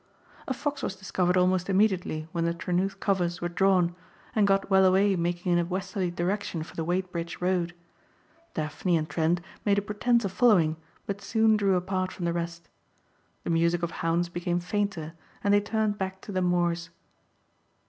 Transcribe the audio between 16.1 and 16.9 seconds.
to the moors.